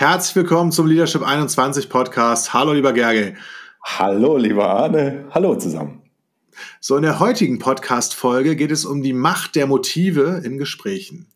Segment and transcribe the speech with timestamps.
[0.00, 2.54] Herzlich willkommen zum Leadership 21 Podcast.
[2.54, 3.34] Hallo, lieber Gerge.
[3.84, 5.26] Hallo, lieber Arne.
[5.32, 6.00] Hallo zusammen.
[6.80, 11.26] So, in der heutigen Podcast-Folge geht es um die Macht der Motive in Gesprächen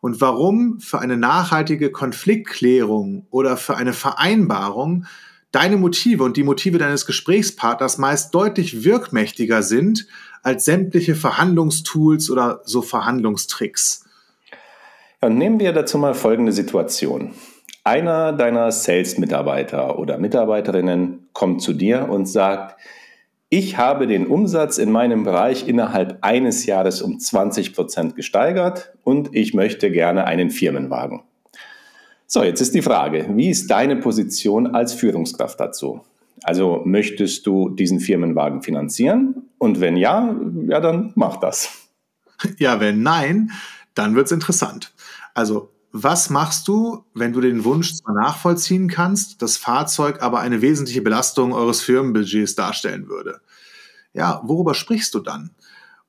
[0.00, 5.04] und warum für eine nachhaltige Konfliktklärung oder für eine Vereinbarung
[5.52, 10.06] deine Motive und die Motive deines Gesprächspartners meist deutlich wirkmächtiger sind
[10.42, 14.06] als sämtliche Verhandlungstools oder so Verhandlungstricks.
[15.20, 17.34] Ja, nehmen wir dazu mal folgende Situation.
[17.86, 22.80] Einer deiner Sales-Mitarbeiter oder Mitarbeiterinnen kommt zu dir und sagt,
[23.50, 29.36] ich habe den Umsatz in meinem Bereich innerhalb eines Jahres um 20 Prozent gesteigert und
[29.36, 31.24] ich möchte gerne einen Firmenwagen.
[32.26, 36.00] So, jetzt ist die Frage, wie ist deine Position als Führungskraft dazu?
[36.42, 39.50] Also möchtest du diesen Firmenwagen finanzieren?
[39.58, 40.34] Und wenn ja,
[40.68, 41.70] ja, dann mach das.
[42.58, 43.52] Ja, wenn nein,
[43.94, 44.92] dann wird es interessant.
[45.34, 50.60] Also was machst du, wenn du den Wunsch zwar nachvollziehen kannst, das Fahrzeug aber eine
[50.60, 53.40] wesentliche Belastung eures Firmenbudgets darstellen würde?
[54.12, 55.50] Ja, worüber sprichst du dann?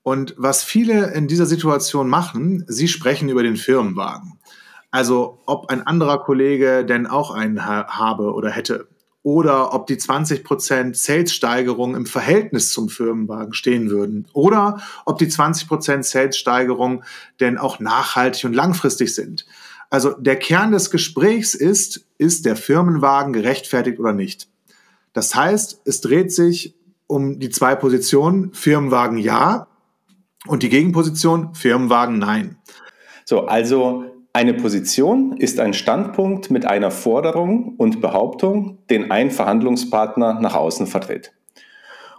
[0.02, 4.40] Und was viele in dieser Situation machen, sie sprechen über den Firmenwagen.
[4.90, 8.88] Also ob ein anderer Kollege denn auch einen habe oder hätte.
[9.22, 14.28] Oder ob die 20% Sales-Steigerung im Verhältnis zum Firmenwagen stehen würden.
[14.34, 17.04] Oder ob die 20% Sales-Steigerung
[17.40, 19.46] denn auch nachhaltig und langfristig sind.
[19.96, 24.50] Also der Kern des Gesprächs ist, ist der Firmenwagen gerechtfertigt oder nicht?
[25.14, 26.76] Das heißt, es dreht sich
[27.08, 29.68] um die zwei Positionen, Firmenwagen ja
[30.48, 32.58] und die Gegenposition, Firmenwagen nein.
[33.24, 40.42] So, also eine Position ist ein Standpunkt mit einer Forderung und Behauptung, den ein Verhandlungspartner
[40.42, 41.32] nach außen vertritt.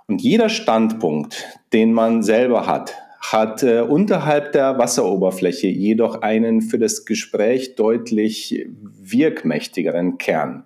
[0.06, 2.94] Und jeder Standpunkt, den man selber hat,
[3.32, 10.64] hat äh, unterhalb der Wasseroberfläche jedoch einen für das Gespräch deutlich wirkmächtigeren Kern.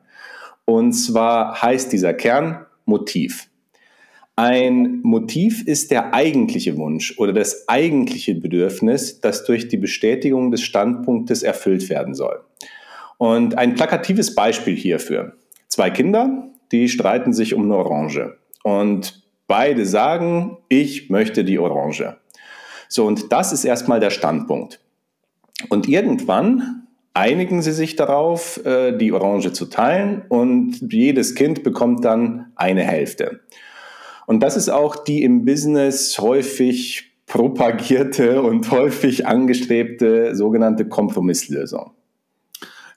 [0.64, 3.48] Und zwar heißt dieser Kern Motiv.
[4.36, 10.62] Ein Motiv ist der eigentliche Wunsch oder das eigentliche Bedürfnis, das durch die Bestätigung des
[10.62, 12.40] Standpunktes erfüllt werden soll.
[13.18, 15.34] Und ein plakatives Beispiel hierfür.
[15.68, 18.38] Zwei Kinder, die streiten sich um eine Orange.
[18.62, 22.16] Und beide sagen, ich möchte die Orange.
[22.90, 24.80] So, und das ist erstmal der Standpunkt.
[25.68, 32.04] Und irgendwann einigen sie sich darauf, äh, die Orange zu teilen und jedes Kind bekommt
[32.04, 33.40] dann eine Hälfte.
[34.26, 41.92] Und das ist auch die im Business häufig propagierte und häufig angestrebte sogenannte Kompromisslösung.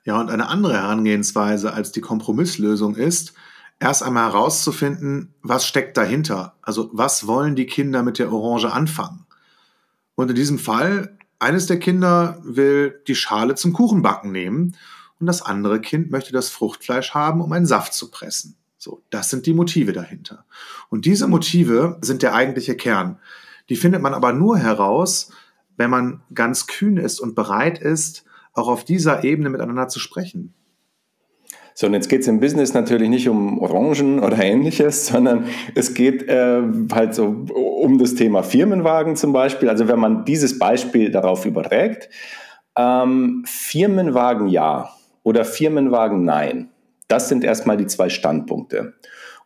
[0.06, 3.34] Ja, und eine andere Herangehensweise als die Kompromisslösung ist,
[3.80, 6.56] erst einmal herauszufinden, was steckt dahinter.
[6.64, 9.23] Also was wollen die Kinder mit der Orange anfangen?
[10.16, 14.76] Und in diesem Fall, eines der Kinder will die Schale zum Kuchenbacken nehmen
[15.20, 18.56] und das andere Kind möchte das Fruchtfleisch haben, um einen Saft zu pressen.
[18.78, 20.46] So, das sind die Motive dahinter.
[20.90, 23.18] Und diese Motive sind der eigentliche Kern.
[23.70, 25.32] Die findet man aber nur heraus,
[25.78, 30.54] wenn man ganz kühn ist und bereit ist, auch auf dieser Ebene miteinander zu sprechen.
[31.76, 35.46] So, und jetzt geht es im Business natürlich nicht um Orangen oder ähnliches, sondern
[35.76, 36.62] es geht äh,
[36.92, 39.70] halt so um das Thema Firmenwagen zum Beispiel.
[39.70, 42.10] Also wenn man dieses Beispiel darauf überträgt,
[42.78, 44.90] ähm, Firmenwagen ja
[45.24, 46.70] oder Firmenwagen nein,
[47.08, 48.94] das sind erstmal die zwei Standpunkte.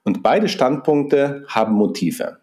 [0.04, 2.38] Und beide Standpunkte haben Motive.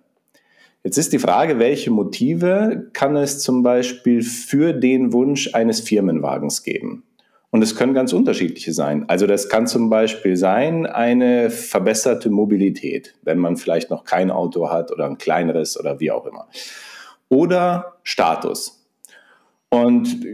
[0.83, 6.63] Jetzt ist die Frage, welche Motive kann es zum Beispiel für den Wunsch eines Firmenwagens
[6.63, 7.05] geben?
[7.55, 9.05] Und es können ganz unterschiedliche sein.
[9.07, 14.71] Also das kann zum Beispiel sein eine verbesserte Mobilität, wenn man vielleicht noch kein Auto
[14.71, 16.49] hat oder ein kleineres oder wie auch immer.
[17.29, 18.85] Oder Status.
[19.69, 20.25] Und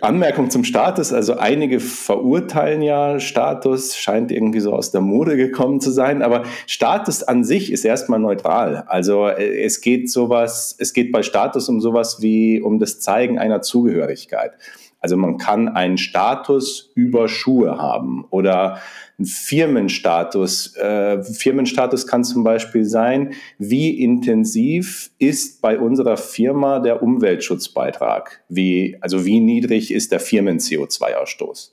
[0.00, 5.80] Anmerkung zum Status, also einige verurteilen ja Status, scheint irgendwie so aus der Mode gekommen
[5.80, 8.84] zu sein, aber Status an sich ist erstmal neutral.
[8.86, 13.40] Also äh, es geht sowas, es geht bei Status um sowas wie um das Zeigen
[13.40, 14.52] einer Zugehörigkeit.
[15.00, 18.80] Also man kann einen Status über Schuhe haben oder
[19.18, 20.76] einen Firmenstatus.
[20.76, 28.42] Äh, Firmenstatus kann zum Beispiel sein, wie intensiv ist bei unserer Firma der Umweltschutzbeitrag?
[28.50, 31.72] Wie, also wie niedrig ist der Firmen-CO2-Ausstoß?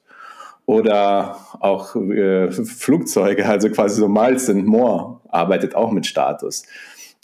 [0.65, 6.63] Oder auch äh, Flugzeuge, also quasi so Miles and More, arbeitet auch mit Status.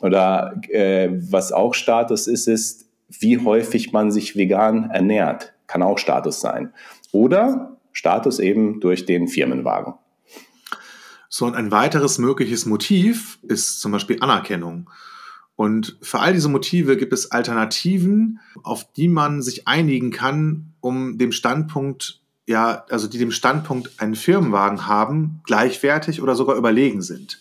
[0.01, 5.97] Oder äh, was auch Status ist, ist, wie häufig man sich vegan ernährt kann auch
[5.97, 6.73] Status sein.
[7.11, 9.93] Oder Status eben durch den Firmenwagen.
[11.29, 14.89] So, und ein weiteres mögliches Motiv ist zum Beispiel Anerkennung.
[15.55, 21.17] Und für all diese Motive gibt es Alternativen, auf die man sich einigen kann, um
[21.17, 27.39] dem Standpunkt ja, also die dem Standpunkt einen Firmenwagen haben, gleichwertig oder sogar überlegen sind.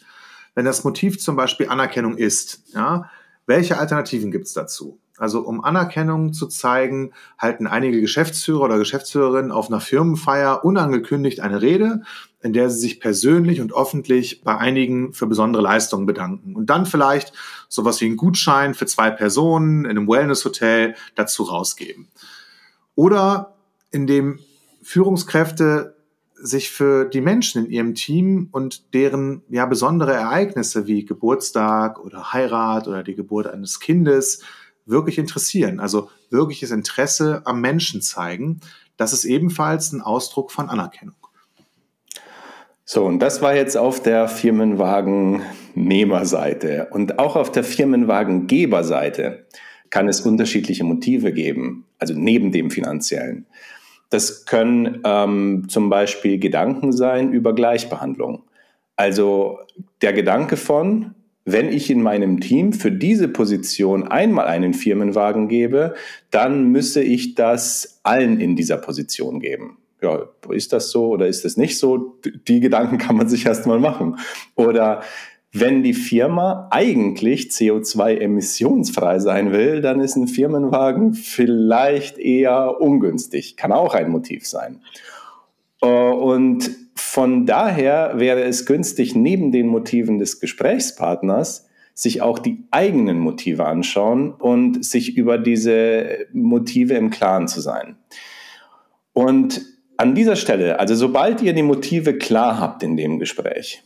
[0.55, 3.11] Wenn das Motiv zum Beispiel Anerkennung ist, ja,
[3.47, 5.01] welche Alternativen gibt es dazu?
[5.19, 11.61] Also um Anerkennung zu zeigen, halten einige Geschäftsführer oder Geschäftsführerinnen auf einer Firmenfeier unangekündigt eine
[11.61, 12.03] Rede,
[12.41, 16.57] in der sie sich persönlich und öffentlich bei einigen für besondere Leistungen bedanken.
[16.57, 17.33] Und dann vielleicht
[17.69, 22.09] sowas wie einen Gutschein für zwei Personen in einem Wellnesshotel dazu rausgeben.
[22.95, 23.55] Oder
[23.91, 24.41] indem
[24.83, 25.95] Führungskräfte
[26.35, 32.33] sich für die Menschen in ihrem Team und deren ja besondere Ereignisse wie Geburtstag oder
[32.33, 34.43] Heirat oder die Geburt eines Kindes
[34.87, 38.61] wirklich interessieren, also wirkliches Interesse am Menschen zeigen.
[38.97, 41.15] Das ist ebenfalls ein Ausdruck von Anerkennung.
[42.85, 46.89] So, und das war jetzt auf der Firmenwagen-Nehmerseite.
[46.91, 49.47] Und auch auf der Firmenwagen-Geberseite
[49.89, 53.47] kann es unterschiedliche Motive geben, also neben dem finanziellen.
[54.11, 58.43] Das können ähm, zum Beispiel Gedanken sein über Gleichbehandlung.
[58.97, 59.59] Also
[60.03, 61.15] der Gedanke von,
[61.45, 65.95] wenn ich in meinem Team für diese Position einmal einen Firmenwagen gebe,
[66.31, 69.79] dann müsse ich das allen in dieser Position geben.
[70.01, 72.19] Ja, ist das so oder ist das nicht so?
[72.49, 74.19] Die Gedanken kann man sich erstmal machen.
[74.57, 75.03] Oder
[75.53, 83.57] wenn die Firma eigentlich CO2-emissionsfrei sein will, dann ist ein Firmenwagen vielleicht eher ungünstig.
[83.57, 84.81] Kann auch ein Motiv sein.
[85.83, 92.65] Äh, und von daher wäre es günstig, neben den Motiven des Gesprächspartners sich auch die
[92.71, 97.97] eigenen Motive anschauen und sich über diese Motive im Klaren zu sein.
[99.13, 99.63] Und
[99.97, 103.83] an dieser Stelle, also sobald ihr die Motive klar habt in dem Gespräch,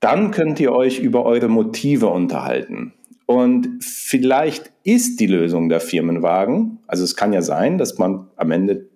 [0.00, 2.94] dann könnt ihr euch über eure Motive unterhalten.
[3.26, 8.50] Und vielleicht ist die Lösung der Firmenwagen, also es kann ja sein, dass man am
[8.50, 8.88] Ende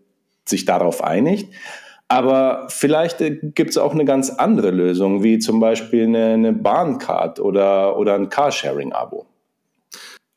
[0.46, 1.52] sich darauf einigt,
[2.12, 6.52] aber vielleicht äh, gibt es auch eine ganz andere Lösung, wie zum Beispiel eine, eine
[6.52, 9.24] Bahncard oder, oder ein Carsharing-Abo.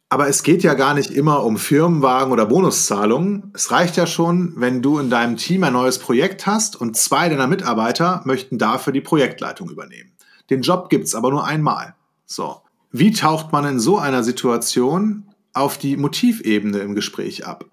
[0.07, 3.51] Aber es geht ja gar nicht immer um Firmenwagen oder Bonuszahlungen.
[3.53, 7.27] Es reicht ja schon, wenn du in deinem Team ein neues Projekt hast und zwei
[7.27, 10.13] deiner Mitarbeiter möchten dafür die Projektleitung übernehmen.
[10.49, 11.95] Den Job gibt es aber nur einmal.
[12.25, 12.61] So.
[12.93, 17.65] Wie taucht man in so einer Situation auf die Motivebene im Gespräch ab?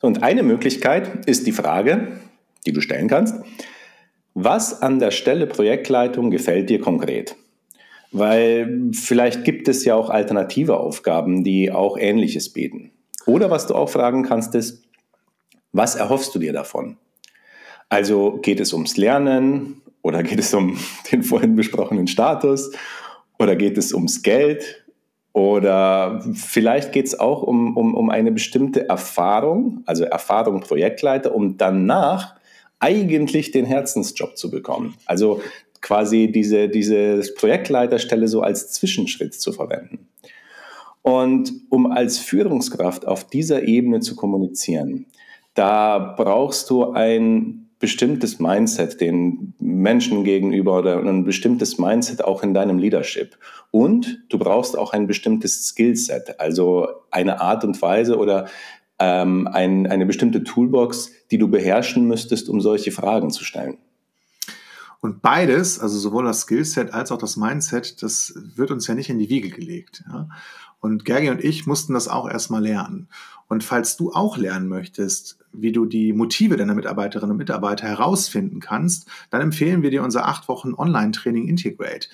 [0.00, 2.08] Und eine Möglichkeit ist die Frage,
[2.66, 3.34] die du stellen kannst,
[4.34, 7.36] was an der Stelle Projektleitung gefällt dir konkret?
[8.10, 12.90] Weil vielleicht gibt es ja auch alternative Aufgaben, die auch Ähnliches bieten.
[13.26, 14.82] Oder was du auch fragen kannst, ist,
[15.72, 16.98] was erhoffst du dir davon?
[17.88, 20.76] Also geht es ums Lernen, oder geht es um
[21.12, 22.72] den vorhin besprochenen Status?
[23.38, 24.84] Oder geht es ums Geld?
[25.32, 31.56] Oder vielleicht geht es auch um, um, um eine bestimmte Erfahrung, also Erfahrung Projektleiter, um
[31.56, 32.34] danach
[32.82, 34.96] eigentlich den Herzensjob zu bekommen.
[35.06, 35.40] Also
[35.80, 40.08] quasi diese, diese Projektleiterstelle so als Zwischenschritt zu verwenden.
[41.02, 45.06] Und um als Führungskraft auf dieser Ebene zu kommunizieren,
[45.54, 52.54] da brauchst du ein bestimmtes Mindset den Menschen gegenüber oder ein bestimmtes Mindset auch in
[52.54, 53.36] deinem Leadership.
[53.72, 58.46] Und du brauchst auch ein bestimmtes Skillset, also eine Art und Weise oder
[58.98, 63.78] ähm, ein, eine bestimmte Toolbox, die du beherrschen müsstest, um solche Fragen zu stellen.
[65.00, 69.10] Und beides, also sowohl das Skillset als auch das Mindset, das wird uns ja nicht
[69.10, 70.04] in die Wiege gelegt.
[70.08, 70.28] Ja?
[70.78, 73.08] Und Gergi und ich mussten das auch erstmal lernen.
[73.48, 78.60] Und falls du auch lernen möchtest, wie du die Motive deiner Mitarbeiterinnen und Mitarbeiter herausfinden
[78.60, 82.08] kannst, dann empfehlen wir dir unser acht Wochen Online-Training Integrate.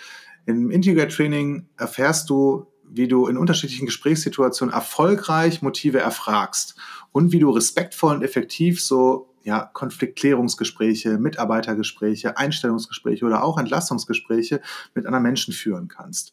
[0.47, 6.77] Im Integrate-Training erfährst du, wie du in unterschiedlichen Gesprächssituationen erfolgreich Motive erfragst
[7.13, 14.61] und wie du respektvoll und effektiv so ja, Konfliktklärungsgespräche, Mitarbeitergespräche, Einstellungsgespräche oder auch Entlastungsgespräche
[14.95, 16.33] mit anderen Menschen führen kannst.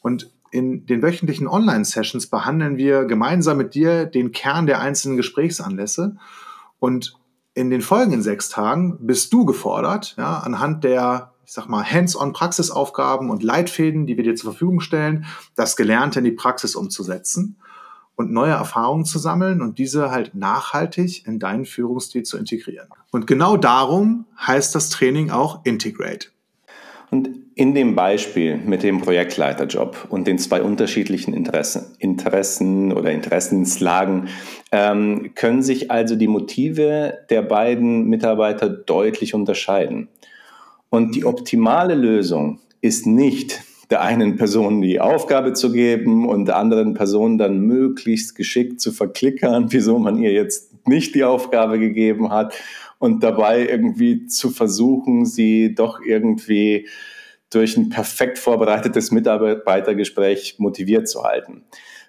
[0.00, 6.16] Und in den wöchentlichen Online-Sessions behandeln wir gemeinsam mit dir den Kern der einzelnen Gesprächsanlässe.
[6.78, 7.16] Und
[7.54, 13.30] in den folgenden sechs Tagen bist du gefordert, ja, anhand der, ich sag mal, Hands-on-Praxisaufgaben
[13.30, 17.56] und Leitfäden, die wir dir zur Verfügung stellen, das Gelernte in die Praxis umzusetzen
[18.16, 22.88] und neue Erfahrungen zu sammeln und diese halt nachhaltig in deinen Führungsstil zu integrieren.
[23.10, 26.28] Und genau darum heißt das Training auch Integrate.
[27.10, 34.28] Und in dem Beispiel mit dem Projektleiterjob und den zwei unterschiedlichen Interessen, Interessen oder Interessenslagen
[34.72, 40.08] ähm, können sich also die Motive der beiden Mitarbeiter deutlich unterscheiden.
[40.94, 46.56] Und die optimale Lösung ist nicht, der einen Person die Aufgabe zu geben und der
[46.56, 52.30] anderen Person dann möglichst geschickt zu verklickern, wieso man ihr jetzt nicht die Aufgabe gegeben
[52.30, 52.54] hat
[53.00, 56.86] und dabei irgendwie zu versuchen, sie doch irgendwie
[57.50, 61.64] durch ein perfekt vorbereitetes Mitarbeitergespräch motiviert zu halten,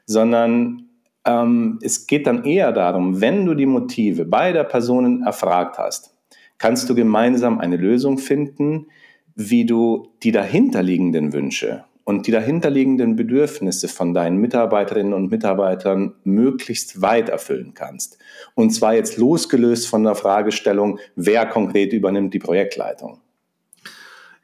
[0.06, 0.90] sondern
[1.26, 6.15] ähm, es geht dann eher darum, wenn du die Motive beider Personen erfragt hast,
[6.58, 8.88] kannst du gemeinsam eine Lösung finden,
[9.36, 17.02] wie du die dahinterliegenden Wünsche und die dahinterliegenden Bedürfnisse von deinen Mitarbeiterinnen und Mitarbeitern möglichst
[17.02, 18.20] weit erfüllen kannst.
[18.54, 23.22] Und zwar jetzt losgelöst von der Fragestellung, wer konkret übernimmt die Projektleitung.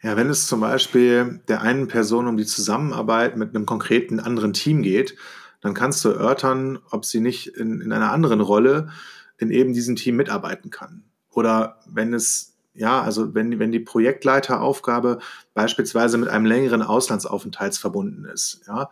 [0.01, 4.53] Ja, wenn es zum Beispiel der einen Person um die Zusammenarbeit mit einem konkreten anderen
[4.53, 5.15] Team geht,
[5.61, 8.89] dann kannst du erörtern, ob sie nicht in, in einer anderen Rolle
[9.37, 11.03] in eben diesem Team mitarbeiten kann.
[11.31, 15.19] Oder wenn es, ja, also wenn, wenn die Projektleiteraufgabe
[15.53, 18.89] beispielsweise mit einem längeren Auslandsaufenthalts verbunden ist, ja,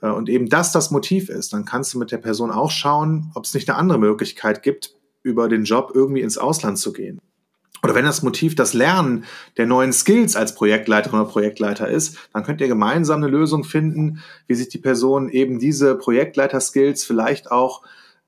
[0.00, 3.30] äh, und eben das das Motiv ist, dann kannst du mit der Person auch schauen,
[3.34, 7.20] ob es nicht eine andere Möglichkeit gibt, über den Job irgendwie ins Ausland zu gehen.
[7.82, 9.24] Oder wenn das Motiv das Lernen
[9.56, 14.20] der neuen Skills als Projektleiterin oder Projektleiter ist, dann könnt ihr gemeinsam eine Lösung finden,
[14.46, 17.82] wie sich die Person eben diese Projektleiter-Skills vielleicht auch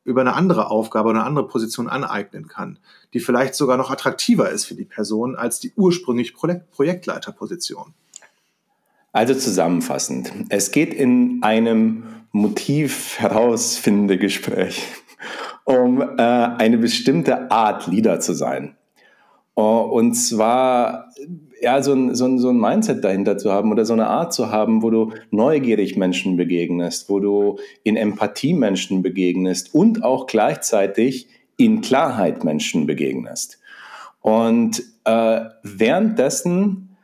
[0.04, 2.78] über eine andere Aufgabe oder eine andere Position aneignen kann,
[3.12, 7.94] die vielleicht sogar noch attraktiver ist für die Person als die ursprünglich Projektleiterposition.
[9.12, 14.86] Also zusammenfassend, es geht in einem Motiv herausfindende Gespräch
[15.64, 18.76] um äh, eine bestimmte Art Leader zu sein.
[19.54, 21.10] Oh, und zwar
[21.60, 24.32] ja, so ein, so, ein, so ein Mindset dahinter zu haben oder so eine Art
[24.32, 30.26] zu haben, wo du neugierig Menschen begegnest, wo du in Empathie Menschen begegnest und auch
[30.26, 33.58] gleichzeitig in Klarheit Menschen begegnest.
[34.20, 36.96] Und äh, währenddessen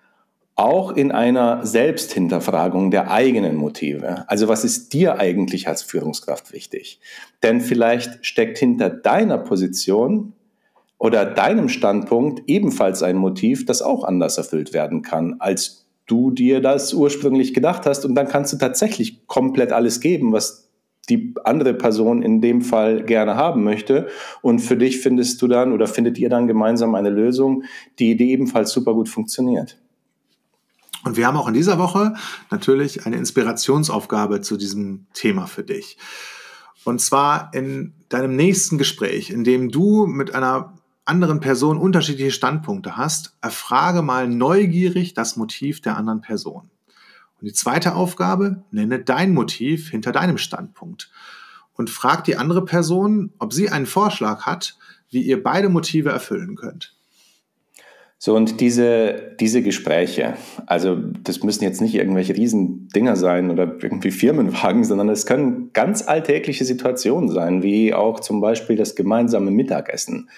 [0.58, 4.24] auch in einer Selbsthinterfragung der eigenen Motive.
[4.26, 6.98] Also was ist dir eigentlich als Führungskraft wichtig?
[7.44, 10.32] Denn vielleicht steckt hinter deiner Position
[10.98, 16.60] oder deinem Standpunkt ebenfalls ein Motiv, das auch anders erfüllt werden kann, als du dir
[16.60, 18.04] das ursprünglich gedacht hast.
[18.04, 20.67] Und dann kannst du tatsächlich komplett alles geben, was
[21.08, 24.08] die andere Person in dem Fall gerne haben möchte.
[24.42, 27.64] Und für dich findest du dann oder findet ihr dann gemeinsam eine Lösung,
[27.98, 29.78] die, die ebenfalls super gut funktioniert.
[31.04, 32.14] Und wir haben auch in dieser Woche
[32.50, 35.96] natürlich eine Inspirationsaufgabe zu diesem Thema für dich.
[36.84, 40.74] Und zwar in deinem nächsten Gespräch, in dem du mit einer
[41.04, 46.70] anderen Person unterschiedliche Standpunkte hast, erfrage mal neugierig das Motiv der anderen Person.
[47.40, 51.10] Und die zweite Aufgabe, nenne dein Motiv hinter deinem Standpunkt
[51.76, 54.76] und frag die andere Person, ob sie einen Vorschlag hat,
[55.10, 56.94] wie ihr beide Motive erfüllen könnt.
[58.20, 60.34] So, und diese, diese Gespräche,
[60.66, 66.06] also das müssen jetzt nicht irgendwelche Riesendinger sein oder irgendwie Firmenwagen, sondern es können ganz
[66.06, 70.28] alltägliche Situationen sein, wie auch zum Beispiel das gemeinsame Mittagessen.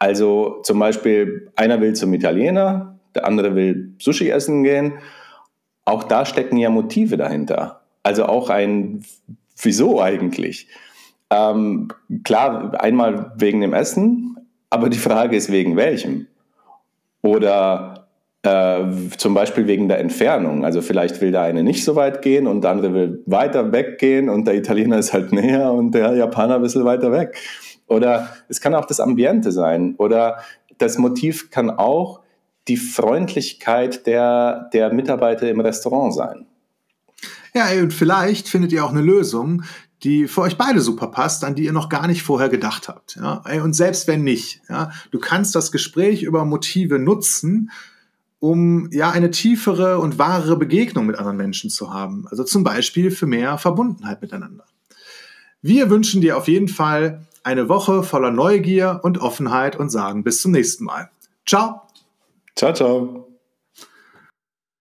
[0.00, 4.94] Also zum Beispiel, einer will zum Italiener, der andere will Sushi essen gehen.
[5.84, 7.80] Auch da stecken ja Motive dahinter.
[8.02, 9.04] Also auch ein,
[9.60, 10.68] wieso eigentlich?
[11.30, 11.88] Ähm,
[12.24, 14.36] klar, einmal wegen dem Essen,
[14.70, 16.26] aber die Frage ist, wegen welchem?
[17.22, 18.08] Oder
[18.42, 18.84] äh,
[19.16, 20.64] zum Beispiel wegen der Entfernung.
[20.64, 24.28] Also vielleicht will der eine nicht so weit gehen und der andere will weiter weggehen
[24.28, 27.36] und der Italiener ist halt näher und der Japaner ein bisschen weiter weg.
[27.86, 29.94] Oder es kann auch das Ambiente sein.
[29.98, 30.38] Oder
[30.78, 32.20] das Motiv kann auch
[32.68, 36.46] die Freundlichkeit der, der Mitarbeiter im Restaurant sein.
[37.54, 39.62] Ja, und vielleicht findet ihr auch eine Lösung,
[40.02, 43.16] die für euch beide super passt, an die ihr noch gar nicht vorher gedacht habt.
[43.16, 43.42] Ja?
[43.62, 47.70] Und selbst wenn nicht, ja, du kannst das Gespräch über Motive nutzen,
[48.40, 52.26] um ja eine tiefere und wahrere Begegnung mit anderen Menschen zu haben.
[52.28, 54.64] Also zum Beispiel für mehr Verbundenheit miteinander.
[55.60, 60.42] Wir wünschen dir auf jeden Fall eine Woche voller Neugier und Offenheit und sagen bis
[60.42, 61.10] zum nächsten Mal.
[61.46, 61.81] Ciao.
[62.56, 63.31] Ciao, ciao.